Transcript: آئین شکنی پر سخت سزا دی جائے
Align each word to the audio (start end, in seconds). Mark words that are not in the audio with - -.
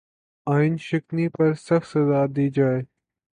آئین 0.53 0.75
شکنی 0.87 1.27
پر 1.35 1.49
سخت 1.67 1.87
سزا 1.93 2.21
دی 2.35 2.45
جائے 2.55 2.81